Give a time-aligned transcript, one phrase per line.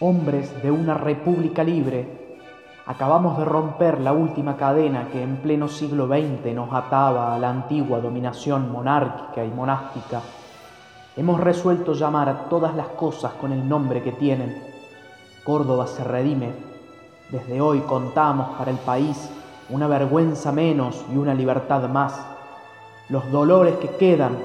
[0.00, 2.38] hombres de una república libre,
[2.86, 7.50] acabamos de romper la última cadena que en pleno siglo XX nos ataba a la
[7.50, 10.22] antigua dominación monárquica y monástica.
[11.16, 14.62] Hemos resuelto llamar a todas las cosas con el nombre que tienen.
[15.44, 16.52] Córdoba se redime.
[17.28, 19.30] Desde hoy contamos para el país
[19.68, 22.18] una vergüenza menos y una libertad más.
[23.10, 24.38] Los dolores que quedan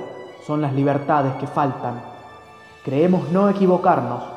[0.45, 2.01] son las libertades que faltan.
[2.83, 4.34] Creemos no equivocarnos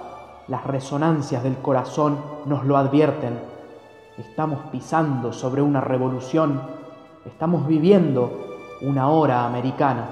[0.49, 3.39] las resonancias del corazón nos lo advierten.
[4.17, 6.61] Estamos pisando sobre una revolución,
[7.25, 10.07] estamos viviendo una hora americana.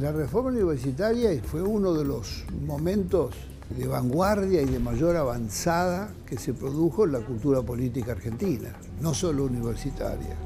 [0.00, 3.34] La reforma universitaria fue uno de los momentos
[3.72, 9.14] de vanguardia y de mayor avanzada que se produjo en la cultura política argentina, no
[9.14, 10.36] solo universitaria.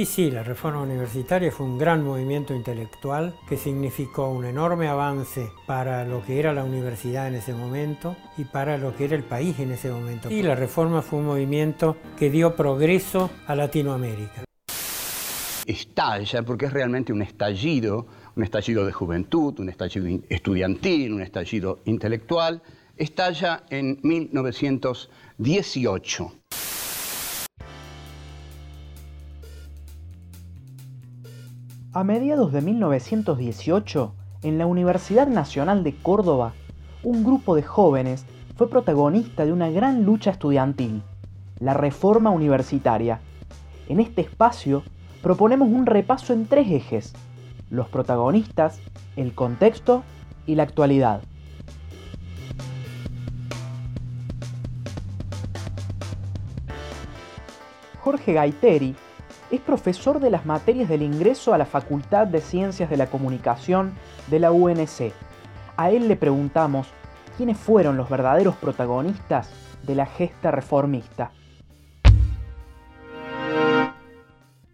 [0.00, 5.50] Sí, sí, la reforma universitaria fue un gran movimiento intelectual que significó un enorme avance
[5.66, 9.24] para lo que era la universidad en ese momento y para lo que era el
[9.24, 10.30] país en ese momento.
[10.30, 14.44] Y la reforma fue un movimiento que dio progreso a Latinoamérica.
[15.66, 21.80] Estalla porque es realmente un estallido un estallido de juventud, un estallido estudiantil, un estallido
[21.84, 22.62] intelectual,
[22.96, 26.32] estalla en 1918.
[31.92, 36.52] A mediados de 1918, en la Universidad Nacional de Córdoba,
[37.02, 41.02] un grupo de jóvenes fue protagonista de una gran lucha estudiantil,
[41.58, 43.20] la reforma universitaria.
[43.88, 44.84] En este espacio
[45.22, 47.12] proponemos un repaso en tres ejes,
[47.70, 48.80] los protagonistas,
[49.16, 50.02] el contexto
[50.46, 51.22] y la actualidad.
[58.00, 58.96] Jorge Gaiteri
[59.50, 63.92] es profesor de las materias del ingreso a la Facultad de Ciencias de la Comunicación
[64.28, 65.12] de la UNC.
[65.76, 66.88] A él le preguntamos
[67.36, 69.50] quiénes fueron los verdaderos protagonistas
[69.86, 71.32] de la gesta reformista.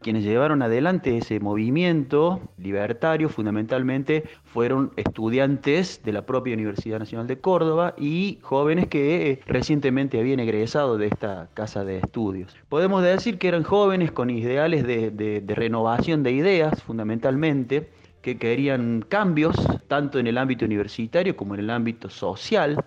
[0.06, 7.40] Quienes llevaron adelante ese movimiento libertario fundamentalmente fueron estudiantes de la propia Universidad Nacional de
[7.40, 12.54] Córdoba y jóvenes que eh, recientemente habían egresado de esta casa de estudios.
[12.68, 17.90] Podemos decir que eran jóvenes con ideales de, renovación de ideas fundamentalmente,
[18.22, 19.56] que querían cambios
[19.88, 22.80] tanto en el ámbito universitario como en el ámbito social.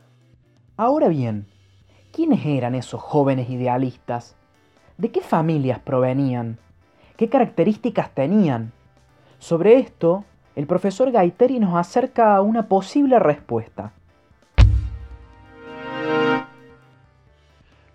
[0.77, 1.47] Ahora bien,
[2.13, 4.37] ¿quiénes eran esos jóvenes idealistas?
[4.97, 6.57] ¿De qué familias provenían?
[7.19, 8.71] Qué características tenían.
[9.39, 10.23] Sobre esto,
[10.55, 13.91] el profesor Gaiteri nos acerca una posible respuesta.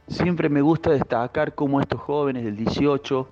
[0.09, 3.27] Siempre me gusta destacar cómo estos jóvenes del 18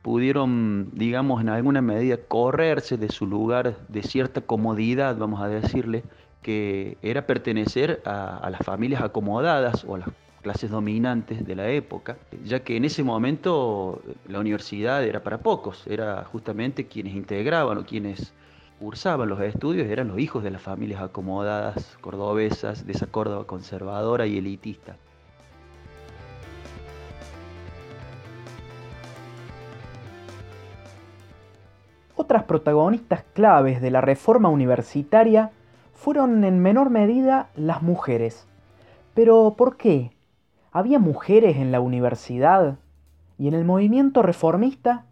[0.00, 6.04] pudieron, digamos, en alguna medida correrse de su lugar de cierta comodidad, vamos a decirle,
[6.40, 10.08] que era pertenecer a, a las familias acomodadas o a las
[10.44, 15.86] clases dominantes de la época, ya que en ese momento la universidad era para pocos,
[15.86, 18.34] era justamente quienes integraban o quienes
[18.78, 24.26] cursaban los estudios eran los hijos de las familias acomodadas cordobesas, de esa Córdoba conservadora
[24.26, 24.96] y elitista.
[32.16, 35.52] Otras protagonistas claves de la reforma universitaria
[35.94, 38.46] fueron en menor medida las mujeres.
[39.14, 40.13] Pero ¿por qué?
[40.76, 42.80] ¿Había mujeres en la universidad?
[43.38, 45.06] ¿Y en el movimiento reformista?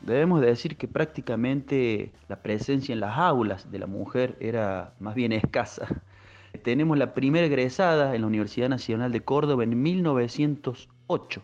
[0.00, 5.32] Debemos decir que prácticamente la presencia en las aulas de la mujer era más bien
[5.32, 5.86] escasa.
[6.64, 11.42] Tenemos la primera egresada en la Universidad Nacional de Córdoba en 1908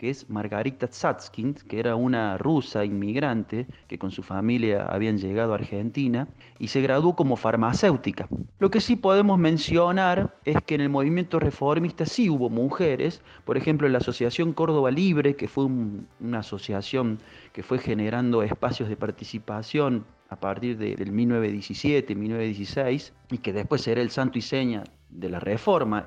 [0.00, 5.52] que es Margarita Tsatskin, que era una rusa inmigrante que con su familia habían llegado
[5.52, 6.26] a Argentina
[6.58, 8.26] y se graduó como farmacéutica.
[8.60, 13.58] Lo que sí podemos mencionar es que en el movimiento reformista sí hubo mujeres, por
[13.58, 17.18] ejemplo la Asociación Córdoba Libre, que fue una asociación
[17.52, 24.00] que fue generando espacios de participación a partir del 1917, 1916, y que después será
[24.00, 26.06] el santo y seña de la reforma.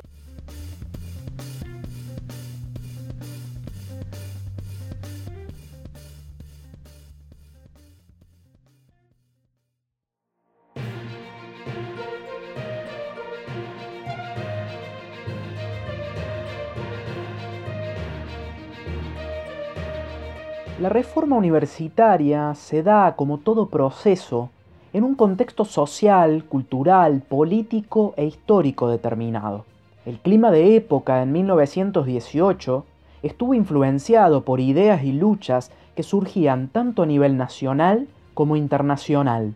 [20.79, 24.49] La reforma universitaria se da, como todo proceso,
[24.91, 29.65] en un contexto social, cultural, político e histórico determinado.
[30.03, 32.85] El clima de época en 1918
[33.21, 39.53] estuvo influenciado por ideas y luchas que surgían tanto a nivel nacional como internacional.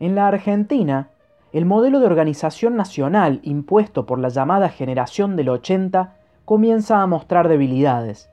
[0.00, 1.10] En la Argentina,
[1.52, 6.16] el modelo de organización nacional impuesto por la llamada generación del 80
[6.46, 8.30] comienza a mostrar debilidades.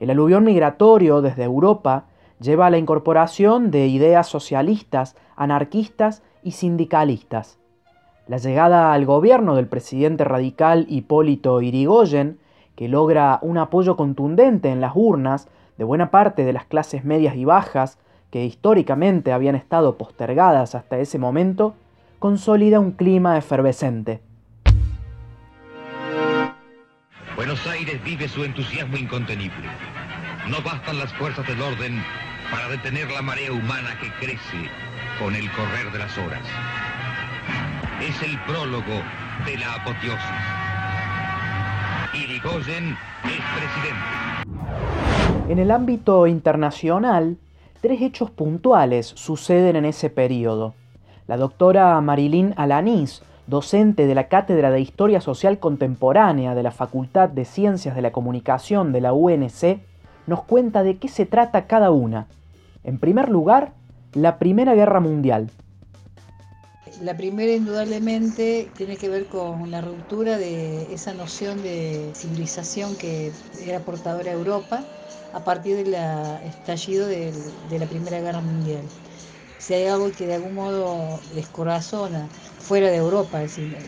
[0.00, 2.06] El aluvión migratorio desde Europa
[2.40, 7.58] lleva a la incorporación de ideas socialistas, anarquistas y sindicalistas.
[8.26, 12.38] La llegada al gobierno del presidente radical Hipólito Irigoyen,
[12.76, 17.36] que logra un apoyo contundente en las urnas de buena parte de las clases medias
[17.36, 17.98] y bajas,
[18.30, 21.74] que históricamente habían estado postergadas hasta ese momento,
[22.18, 24.22] consolida un clima efervescente.
[27.40, 29.66] Buenos Aires vive su entusiasmo incontenible.
[30.50, 32.04] No bastan las fuerzas del orden
[32.50, 34.68] para detener la marea humana que crece
[35.18, 36.42] con el correr de las horas.
[37.98, 39.00] Es el prólogo
[39.46, 40.20] de la apoteosis.
[42.12, 42.94] Irigoyen
[43.24, 44.04] es presidente.
[45.48, 47.38] En el ámbito internacional,
[47.80, 50.74] tres hechos puntuales suceden en ese periodo.
[51.26, 57.28] La doctora Marilyn Alanís, docente de la Cátedra de Historia Social Contemporánea de la Facultad
[57.28, 59.80] de Ciencias de la Comunicación de la UNC,
[60.26, 62.28] nos cuenta de qué se trata cada una.
[62.84, 63.72] En primer lugar,
[64.14, 65.50] la Primera Guerra Mundial.
[67.02, 73.32] La primera indudablemente tiene que ver con la ruptura de esa noción de civilización que
[73.66, 74.84] era portadora a Europa
[75.32, 75.94] a partir del
[76.44, 77.32] estallido de
[77.78, 78.82] la Primera Guerra Mundial.
[79.60, 82.28] Si hay algo que de algún modo descorazona
[82.58, 83.42] fuera de Europa,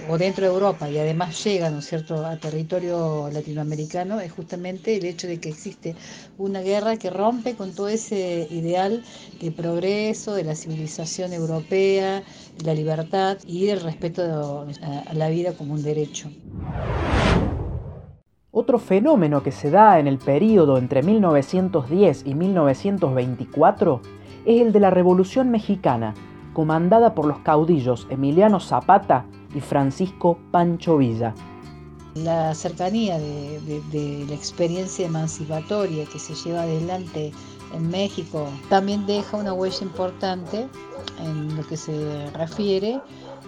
[0.07, 4.95] o dentro de Europa, y además llega, ¿no es cierto?, a territorio latinoamericano, es justamente
[4.99, 5.97] el hecho de que existe
[6.37, 9.03] una guerra que rompe con todo ese ideal
[9.41, 12.23] de progreso, de la civilización europea,
[12.59, 16.31] de la libertad y del respeto a la vida como un derecho.
[18.51, 24.03] Otro fenómeno que se da en el periodo entre 1910 y 1924
[24.45, 26.15] es el de la Revolución Mexicana,
[26.53, 29.25] comandada por los caudillos Emiliano Zapata
[29.55, 31.35] y Francisco Pancho Villa.
[32.15, 37.33] La cercanía de, la experiencia emancipatoria que se lleva adelante
[37.73, 40.69] en México también deja una huella importante
[41.19, 43.01] en lo que se refiere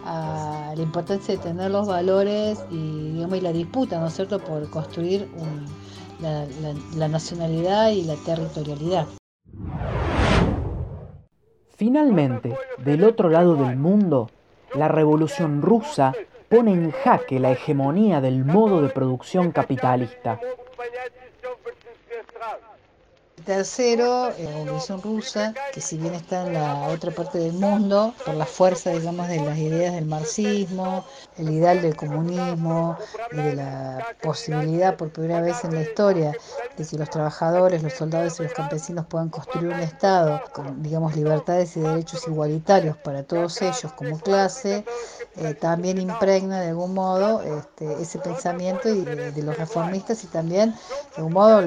[0.06, 5.28] a la importancia de tener los valores y, la disputa, ¿no es cierto?, por construir
[6.20, 9.06] la nacionalidad y la territorialidad.
[11.84, 14.30] Finalmente, del otro lado del mundo,
[14.74, 16.14] la revolución rusa
[16.48, 20.40] pone en jaque la hegemonía del modo de producción capitalista.
[23.44, 28.34] Tercero, la Revolución Rusa, que si bien está en la otra parte del mundo, por
[28.34, 31.04] la fuerza, digamos, de las ideas del marxismo,
[31.36, 32.96] el ideal del comunismo
[33.32, 36.32] y de la posibilidad por primera vez en la historia
[36.76, 41.14] de que los trabajadores, los soldados y los campesinos puedan construir un Estado con, digamos,
[41.14, 44.84] libertades y derechos igualitarios para todos ellos como clase,
[45.36, 50.70] eh, también impregna de algún modo este, ese pensamiento y de, los reformistas y también
[50.70, 51.60] de algún modo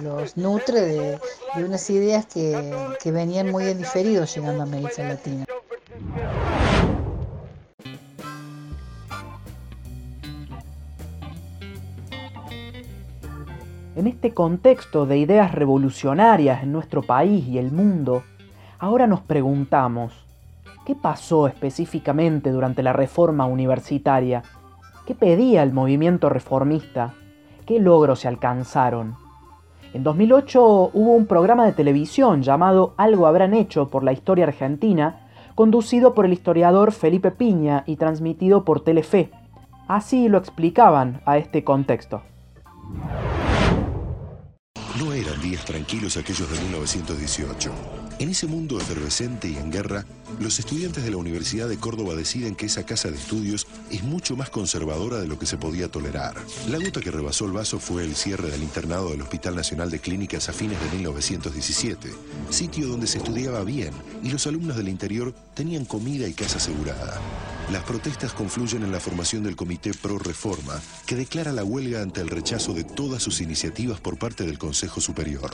[0.00, 1.19] los nutre de,
[1.56, 5.44] de unas ideas que, que venían muy en diferido llegando a América Latina.
[13.96, 18.22] En este contexto de ideas revolucionarias en nuestro país y el mundo,
[18.78, 20.24] ahora nos preguntamos,
[20.86, 24.42] ¿qué pasó específicamente durante la reforma universitaria?
[25.06, 27.12] ¿Qué pedía el movimiento reformista?
[27.66, 29.16] ¿Qué logros se alcanzaron?
[29.92, 35.28] En 2008 hubo un programa de televisión llamado Algo habrán hecho por la historia argentina,
[35.56, 39.30] conducido por el historiador Felipe Piña y transmitido por Telefe.
[39.88, 42.22] Así lo explicaban a este contexto.
[44.98, 47.70] No eran días tranquilos aquellos de 1918.
[48.20, 50.04] En ese mundo efervescente y en guerra,
[50.40, 54.36] los estudiantes de la Universidad de Córdoba deciden que esa casa de estudios es mucho
[54.36, 56.34] más conservadora de lo que se podía tolerar.
[56.68, 60.00] La gota que rebasó el vaso fue el cierre del internado del Hospital Nacional de
[60.00, 62.10] Clínicas a fines de 1917,
[62.50, 67.18] sitio donde se estudiaba bien y los alumnos del interior tenían comida y casa asegurada.
[67.72, 72.20] Las protestas confluyen en la formación del Comité Pro Reforma, que declara la huelga ante
[72.20, 75.50] el rechazo de todas sus iniciativas por parte del Consejo Superior.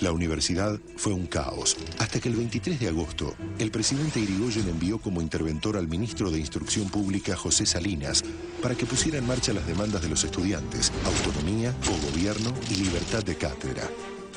[0.00, 4.98] La universidad fue un caos, hasta que el 23 de agosto, el presidente Irigoyen envió
[4.98, 8.22] como interventor al ministro de Instrucción Pública, José Salinas,
[8.60, 11.74] para que pusiera en marcha las demandas de los estudiantes, autonomía,
[12.10, 13.88] gobierno y libertad de cátedra.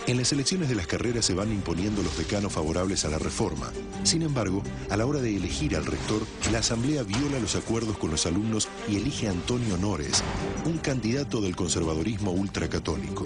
[0.08, 3.70] En las elecciones de las carreras se van imponiendo los decanos favorables a la reforma.
[4.04, 8.12] Sin embargo, a la hora de elegir al rector, la Asamblea viola los acuerdos con
[8.12, 10.24] los alumnos y elige a Antonio Nores,
[10.66, 13.26] un candidato del conservadorismo ultracatólico.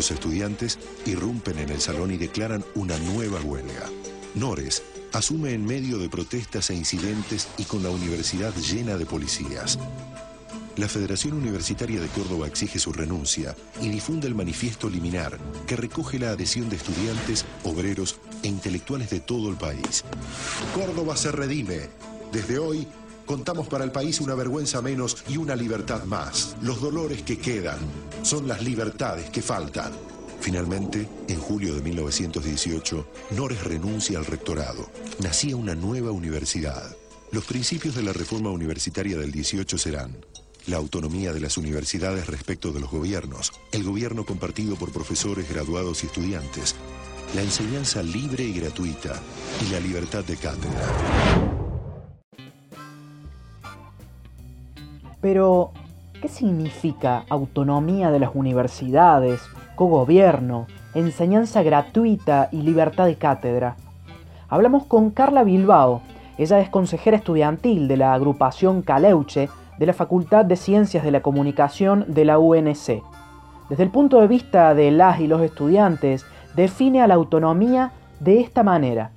[0.00, 3.84] Los estudiantes irrumpen en el salón y declaran una nueva huelga.
[4.34, 9.78] Nores asume en medio de protestas e incidentes y con la universidad llena de policías.
[10.78, 16.18] La Federación Universitaria de Córdoba exige su renuncia y difunde el manifiesto liminar que recoge
[16.18, 20.02] la adhesión de estudiantes, obreros e intelectuales de todo el país.
[20.74, 21.90] Córdoba se redime.
[22.32, 22.88] Desde hoy
[23.30, 26.56] contamos para el país una vergüenza menos y una libertad más.
[26.62, 27.78] Los dolores que quedan
[28.22, 29.92] son las libertades que faltan.
[30.40, 33.06] Finalmente, en julio de 1918,
[33.36, 34.90] Nores renuncia al rectorado.
[35.20, 36.96] Nacía una nueva universidad.
[37.30, 40.16] Los principios de la reforma universitaria del 18 serán
[40.66, 46.02] la autonomía de las universidades respecto de los gobiernos, el gobierno compartido por profesores, graduados
[46.02, 46.74] y estudiantes,
[47.36, 49.22] la enseñanza libre y gratuita
[49.64, 51.59] y la libertad de cátedra.
[55.20, 55.72] Pero,
[56.20, 59.40] ¿qué significa autonomía de las universidades,
[59.76, 63.76] cogobierno, enseñanza gratuita y libertad de cátedra?
[64.48, 66.02] Hablamos con Carla Bilbao,
[66.38, 71.20] ella es consejera estudiantil de la agrupación Caleuche de la Facultad de Ciencias de la
[71.20, 73.02] Comunicación de la UNC.
[73.68, 76.24] Desde el punto de vista de las y los estudiantes,
[76.56, 79.10] define a la autonomía de esta manera.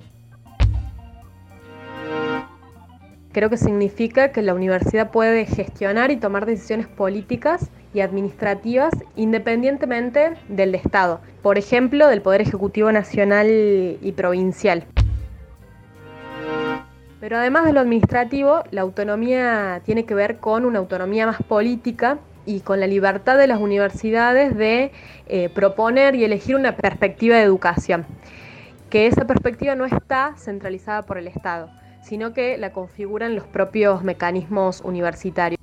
[3.34, 10.34] Creo que significa que la universidad puede gestionar y tomar decisiones políticas y administrativas independientemente
[10.48, 13.48] del Estado, por ejemplo, del Poder Ejecutivo Nacional
[14.00, 14.84] y Provincial.
[17.18, 22.18] Pero además de lo administrativo, la autonomía tiene que ver con una autonomía más política
[22.46, 24.92] y con la libertad de las universidades de
[25.26, 28.06] eh, proponer y elegir una perspectiva de educación,
[28.90, 31.68] que esa perspectiva no está centralizada por el Estado,
[32.04, 35.58] sino que la configuran los propios mecanismos universitarios.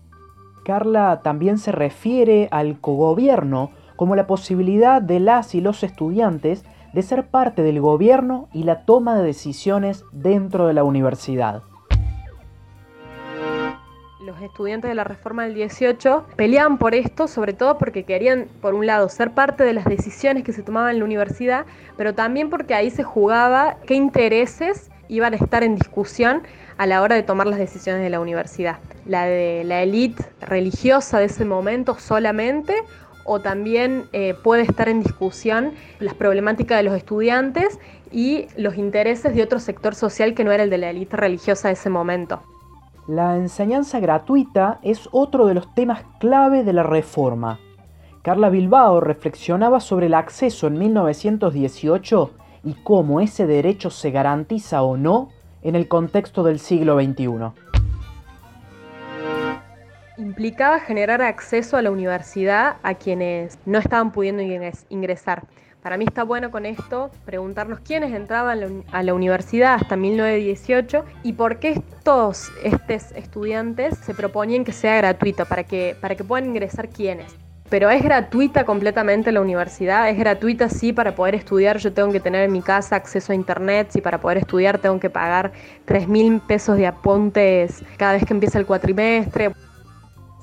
[0.66, 7.02] Carla también se refiere al cogobierno como la posibilidad de las y los estudiantes de
[7.04, 11.64] ser parte del gobierno y la toma de decisiones dentro de la universidad.
[14.24, 18.76] Los estudiantes de la reforma del 18 peleaban por esto, sobre todo porque querían, por
[18.76, 21.66] un lado, ser parte de las decisiones que se tomaban en la universidad,
[21.98, 26.42] pero también porque ahí se jugaba qué intereses iban a estar en discusión
[26.78, 28.78] a la hora de tomar las decisiones de la universidad.
[29.06, 32.74] La de la élite religiosa de ese momento solamente
[33.26, 37.78] o también eh, puede estar en discusión las problemáticas de los estudiantes
[38.10, 41.68] y los intereses de otro sector social que no era el de la élite religiosa
[41.68, 42.42] de ese momento.
[43.08, 47.60] La enseñanza gratuita es otro de los temas clave de la reforma.
[48.22, 52.32] Carla Bilbao reflexionaba sobre el acceso en 1918
[52.64, 55.30] y cómo ese derecho se garantiza o no
[55.62, 57.52] en el contexto del siglo XXI
[60.22, 64.44] implicaba generar acceso a la universidad a quienes no estaban pudiendo
[64.90, 65.44] ingresar.
[65.82, 71.34] Para mí está bueno con esto preguntarnos quiénes entraban a la universidad hasta 1918 y
[71.34, 76.50] por qué estos, estos estudiantes se proponían que sea gratuito, para que, para que puedan
[76.50, 77.36] ingresar quiénes.
[77.72, 82.20] Pero es gratuita completamente la universidad, es gratuita sí para poder estudiar, yo tengo que
[82.20, 85.54] tener en mi casa acceso a internet, si para poder estudiar tengo que pagar
[85.86, 89.54] 3 mil pesos de apuntes cada vez que empieza el cuatrimestre.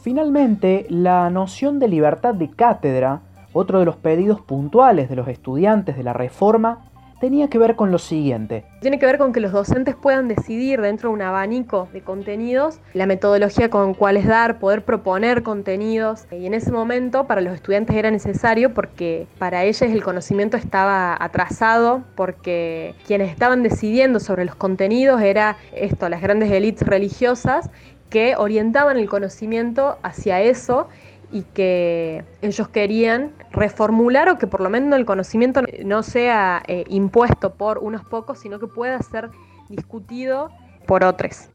[0.00, 3.20] Finalmente, la noción de libertad de cátedra,
[3.52, 6.87] otro de los pedidos puntuales de los estudiantes de la reforma,
[7.20, 8.64] tenía que ver con lo siguiente.
[8.80, 12.80] Tiene que ver con que los docentes puedan decidir dentro de un abanico de contenidos
[12.94, 16.26] la metodología con cuáles dar, poder proponer contenidos.
[16.30, 21.16] Y en ese momento para los estudiantes era necesario porque para ellos el conocimiento estaba
[21.18, 27.70] atrasado, porque quienes estaban decidiendo sobre los contenidos era esto, las grandes élites religiosas
[28.10, 30.88] que orientaban el conocimiento hacia eso
[31.30, 36.84] y que ellos querían reformular o que por lo menos el conocimiento no sea eh,
[36.88, 39.30] impuesto por unos pocos, sino que pueda ser
[39.68, 40.50] discutido
[40.86, 41.50] por otros.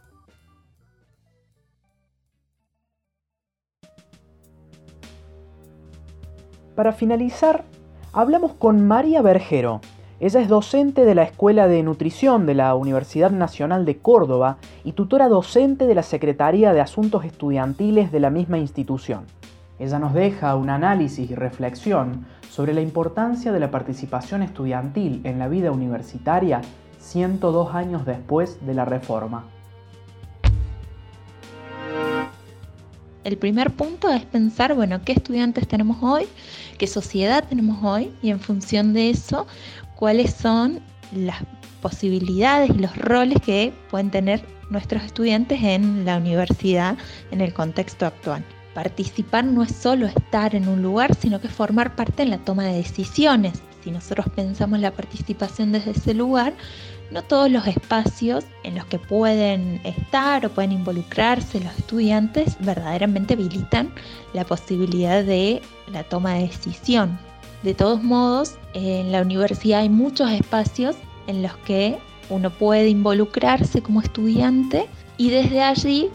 [6.76, 7.64] Para finalizar,
[8.14, 9.80] hablamos con María Bergero,
[10.24, 14.94] ella es docente de la Escuela de Nutrición de la Universidad Nacional de Córdoba y
[14.94, 19.26] tutora docente de la Secretaría de Asuntos Estudiantiles de la misma institución.
[19.80, 25.40] Ella nos deja un análisis y reflexión sobre la importancia de la participación estudiantil en
[25.40, 26.62] la vida universitaria
[27.00, 29.46] 102 años después de la reforma.
[33.24, 36.28] El primer punto es pensar, bueno, qué estudiantes tenemos hoy,
[36.78, 39.48] qué sociedad tenemos hoy y en función de eso,
[39.96, 40.82] cuáles son
[41.14, 41.38] las
[41.82, 46.98] posibilidades y los roles que pueden tener nuestros estudiantes en la universidad
[47.32, 48.44] en el contexto actual.
[48.74, 52.64] Participar no es solo estar en un lugar, sino que formar parte en la toma
[52.66, 53.62] de decisiones.
[53.84, 56.54] Si nosotros pensamos la participación desde ese lugar,
[57.12, 63.36] no todos los espacios en los que pueden estar o pueden involucrarse los estudiantes verdaderamente
[63.36, 63.94] habilitan
[64.34, 65.62] la posibilidad de
[65.92, 67.20] la toma de decisión.
[67.62, 70.96] De todos modos, en la universidad hay muchos espacios
[71.28, 71.98] en los que
[72.30, 74.88] uno puede involucrarse como estudiante
[75.18, 76.10] y desde allí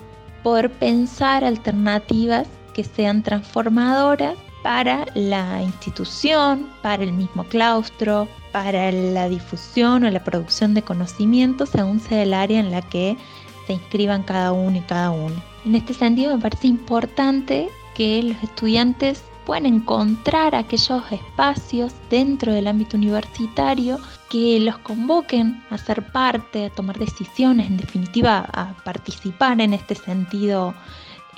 [0.49, 9.29] poder pensar alternativas que sean transformadoras para la institución, para el mismo claustro, para la
[9.29, 13.19] difusión o la producción de conocimientos según sea el área en la que
[13.67, 15.37] se inscriban cada uno y cada uno.
[15.67, 22.69] En este sentido me parece importante que los estudiantes puedan encontrar aquellos espacios dentro del
[22.69, 29.61] ámbito universitario que los convoquen a ser parte, a tomar decisiones, en definitiva a participar
[29.61, 30.75] en este sentido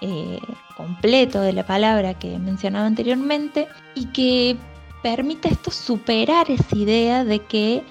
[0.00, 0.40] eh,
[0.76, 4.56] completo de la palabra que mencionaba anteriormente y que
[5.02, 7.82] permite esto superar esa idea de que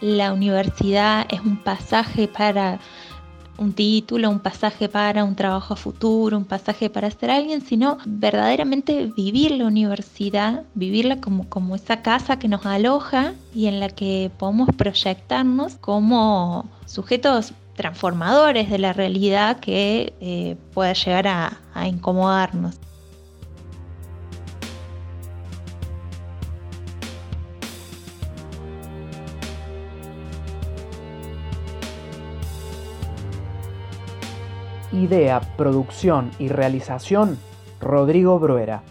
[0.00, 2.80] la universidad es un pasaje para
[3.60, 9.12] un título, un pasaje para un trabajo futuro, un pasaje para ser alguien, sino verdaderamente
[9.14, 14.30] vivir la universidad, vivirla como, como esa casa que nos aloja y en la que
[14.38, 22.76] podemos proyectarnos como sujetos transformadores de la realidad que eh, pueda llegar a, a incomodarnos.
[35.00, 37.38] Idea, producción y realización,
[37.80, 38.82] Rodrigo Bruera.